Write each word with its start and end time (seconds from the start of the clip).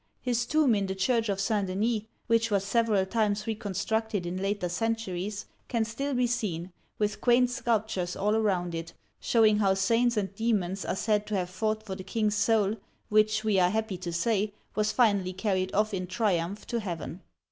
His 0.19 0.47
tomb 0.47 0.73
in 0.73 0.87
the 0.87 0.95
Church 0.95 1.29
of 1.29 1.39
St. 1.39 1.67
Denis— 1.67 2.01
which 2.25 2.49
was 2.49 2.63
several 2.65 3.05
times 3.05 3.45
re 3.45 3.53
constructed 3.53 4.25
in 4.25 4.37
later 4.41 4.67
centuries— 4.67 5.45
can 5.69 5.85
still 5.85 6.15
be 6.15 6.25
seen, 6.25 6.71
with 6.97 7.21
quaint 7.21 7.51
sculptures 7.51 8.15
all 8.15 8.35
around 8.35 8.73
it, 8.73 8.93
showing 9.19 9.59
how 9.59 9.75
saints 9.75 10.17
and 10.17 10.33
demons 10.33 10.85
are 10.85 10.95
said 10.95 11.27
to 11.27 11.35
have 11.35 11.51
fought 11.51 11.83
for 11.85 11.93
the 11.93 12.03
king^s 12.03 12.33
soul, 12.33 12.77
which, 13.09 13.43
we 13.43 13.59
are 13.59 13.69
happy 13.69 13.97
to 13.99 14.11
say, 14.11 14.55
was 14.73 14.91
finally 14.91 15.33
carried 15.33 15.71
off 15.75 15.93
in 15.93 16.07
triumph 16.07 16.65
to 16.65 16.79
heaven. 16.79 17.21